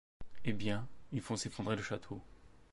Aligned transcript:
Eh 0.45 0.53
bien, 0.53 0.87
ils 1.11 1.21
font 1.21 1.35
s'effondrer 1.35 1.75
le 1.75 1.83
château... 1.83 2.19